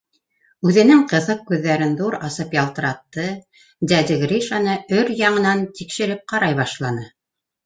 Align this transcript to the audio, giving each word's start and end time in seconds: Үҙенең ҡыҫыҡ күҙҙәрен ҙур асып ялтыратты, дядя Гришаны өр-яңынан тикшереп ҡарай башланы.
Үҙенең 0.67 1.01
ҡыҫыҡ 1.09 1.43
күҙҙәрен 1.51 1.93
ҙур 1.99 2.17
асып 2.29 2.55
ялтыратты, 2.57 3.27
дядя 3.93 4.19
Гришаны 4.23 4.75
өр-яңынан 5.01 5.63
тикшереп 5.81 6.27
ҡарай 6.35 6.59
башланы. 6.63 7.07